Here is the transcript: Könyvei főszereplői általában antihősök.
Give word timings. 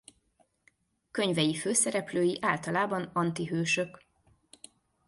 Könyvei 1.11 1.55
főszereplői 1.55 2.37
általában 2.41 3.09
antihősök. 3.13 4.03